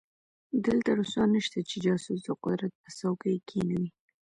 [0.65, 3.89] دلته روسان نشته چې جاسوس د قدرت پر څوکۍ کېنوي.